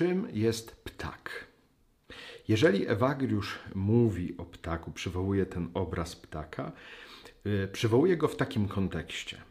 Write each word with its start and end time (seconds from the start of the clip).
Czym 0.00 0.28
jest 0.32 0.70
ptak? 0.84 1.46
Jeżeli 2.48 2.88
Ewagriusz 2.88 3.58
mówi 3.74 4.36
o 4.36 4.44
ptaku, 4.44 4.92
przywołuje 4.92 5.46
ten 5.46 5.70
obraz 5.74 6.16
ptaka, 6.16 6.72
yy, 7.44 7.68
przywołuje 7.72 8.16
go 8.16 8.28
w 8.28 8.36
takim 8.36 8.68
kontekście. 8.68 9.42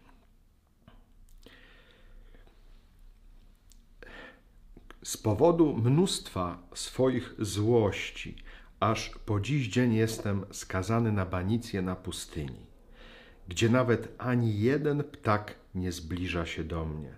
Z 5.04 5.18
powodu 5.18 5.78
mnóstwa 5.78 6.68
swoich 6.74 7.34
złości, 7.40 8.36
aż 8.80 9.10
po 9.26 9.40
dziś 9.40 9.68
dzień 9.68 9.94
jestem 9.94 10.46
skazany 10.52 11.12
na 11.12 11.26
banicję 11.26 11.82
na 11.82 11.96
pustyni, 11.96 12.66
gdzie 13.48 13.70
nawet 13.70 14.16
ani 14.18 14.60
jeden 14.60 15.04
ptak 15.04 15.56
nie 15.76 15.92
zbliża 15.92 16.46
się 16.46 16.64
do 16.64 16.86
mnie, 16.86 17.18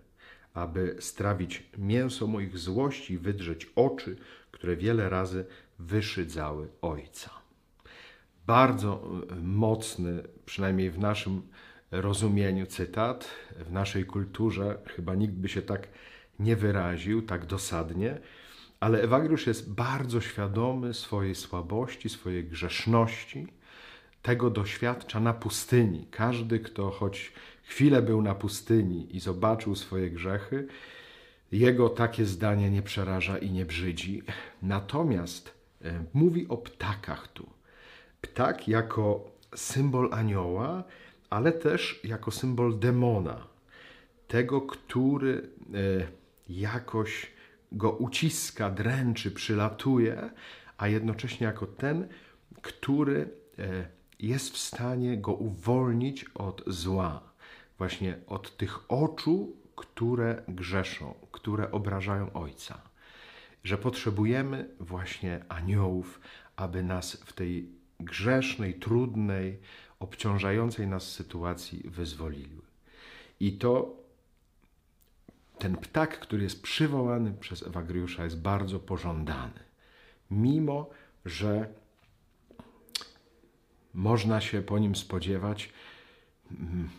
aby 0.53 0.95
strawić 0.99 1.63
mięso 1.77 2.27
moich 2.27 2.57
złości 2.57 3.17
wydrzeć 3.17 3.71
oczy, 3.75 4.15
które 4.51 4.75
wiele 4.75 5.09
razy 5.09 5.45
wyszydzały 5.79 6.67
Ojca. 6.81 7.29
Bardzo 8.47 9.03
e, 9.31 9.35
mocny, 9.35 10.23
przynajmniej 10.45 10.91
w 10.91 10.99
naszym 10.99 11.41
rozumieniu, 11.91 12.65
cytat, 12.65 13.29
w 13.59 13.71
naszej 13.71 14.05
kulturze 14.05 14.77
chyba 14.95 15.15
nikt 15.15 15.33
by 15.33 15.49
się 15.49 15.61
tak 15.61 15.87
nie 16.39 16.55
wyraził, 16.55 17.21
tak 17.21 17.45
dosadnie, 17.45 18.17
ale 18.79 19.01
Ewagriusz 19.01 19.47
jest 19.47 19.73
bardzo 19.73 20.21
świadomy 20.21 20.93
swojej 20.93 21.35
słabości, 21.35 22.09
swojej 22.09 22.43
grzeszności. 22.43 23.47
Tego 24.21 24.49
doświadcza 24.49 25.19
na 25.19 25.33
pustyni. 25.33 26.07
Każdy, 26.11 26.59
kto 26.59 26.91
choć 26.91 27.33
chwilę 27.71 28.01
był 28.01 28.21
na 28.21 28.35
pustyni 28.35 29.15
i 29.15 29.19
zobaczył 29.19 29.75
swoje 29.75 30.09
grzechy, 30.09 30.67
jego 31.51 31.89
takie 31.89 32.25
zdanie 32.25 32.69
nie 32.71 32.81
przeraża 32.81 33.37
i 33.37 33.51
nie 33.51 33.65
brzydzi. 33.65 34.23
Natomiast 34.61 35.53
e, 35.81 36.03
mówi 36.13 36.47
o 36.47 36.57
ptakach 36.57 37.27
tu. 37.27 37.49
Ptak 38.21 38.67
jako 38.67 39.31
symbol 39.55 40.09
anioła, 40.13 40.83
ale 41.29 41.51
też 41.51 41.99
jako 42.03 42.31
symbol 42.31 42.79
demona. 42.79 43.47
Tego, 44.27 44.61
który 44.61 45.33
e, 45.33 46.07
jakoś 46.49 47.31
go 47.71 47.91
uciska, 47.91 48.69
dręczy, 48.69 49.31
przylatuje, 49.31 50.29
a 50.77 50.87
jednocześnie 50.87 51.47
jako 51.47 51.67
ten, 51.67 52.07
który 52.61 53.29
e, 53.59 53.87
jest 54.19 54.53
w 54.53 54.57
stanie 54.57 55.17
go 55.17 55.33
uwolnić 55.33 56.25
od 56.35 56.63
zła, 56.67 57.30
właśnie 57.81 58.17
od 58.27 58.57
tych 58.57 58.91
oczu, 58.91 59.55
które 59.75 60.43
grzeszą, 60.47 61.13
które 61.31 61.71
obrażają 61.71 62.33
Ojca. 62.33 62.81
Że 63.63 63.77
potrzebujemy 63.77 64.69
właśnie 64.79 65.45
aniołów, 65.49 66.21
aby 66.55 66.83
nas 66.83 67.15
w 67.25 67.33
tej 67.33 67.69
grzesznej, 67.99 68.73
trudnej, 68.73 69.59
obciążającej 69.99 70.87
nas 70.87 71.11
sytuacji 71.11 71.89
wyzwoliły. 71.89 72.61
I 73.39 73.57
to 73.57 73.95
ten 75.57 75.77
ptak, 75.77 76.19
który 76.19 76.43
jest 76.43 76.61
przywołany 76.61 77.33
przez 77.33 77.63
Ewagriusza, 77.63 78.23
jest 78.23 78.41
bardzo 78.41 78.79
pożądany. 78.79 79.59
Mimo, 80.31 80.89
że 81.25 81.73
można 83.93 84.41
się 84.41 84.61
po 84.61 84.79
nim 84.79 84.95
spodziewać, 84.95 85.73
mm, 86.51 86.89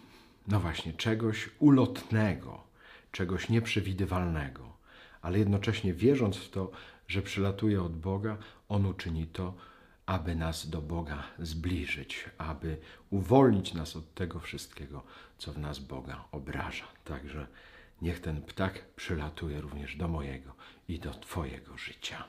no 0.49 0.61
właśnie, 0.61 0.93
czegoś 0.93 1.51
ulotnego, 1.59 2.65
czegoś 3.13 3.49
nieprzewidywalnego, 3.49 4.77
ale 5.23 5.39
jednocześnie 5.39 5.95
wierząc 5.95 6.37
w 6.37 6.51
to, 6.51 6.71
że 7.09 7.23
przylatuje 7.23 7.83
od 7.83 7.97
Boga, 7.97 8.37
on 8.69 8.87
uczyni 8.87 9.27
to, 9.27 9.55
aby 10.07 10.35
nas 10.35 10.71
do 10.71 10.83
Boga 10.83 11.23
zbliżyć, 11.39 12.31
aby 12.39 12.77
uwolnić 13.11 13.75
nas 13.75 13.97
od 13.97 14.15
tego 14.15 14.41
wszystkiego, 14.41 15.03
co 15.39 15.53
w 15.53 15.59
nas 15.59 15.79
Boga 15.79 16.25
obraża. 16.33 16.87
Także 17.05 17.47
Niech 18.03 18.21
ten 18.21 18.43
ptak 18.43 18.85
przylatuje 18.97 19.61
również 19.61 19.97
do 19.97 20.09
mojego 20.09 20.55
i 20.89 20.99
do 20.99 21.11
Twojego 21.11 21.79
życia. 21.79 22.25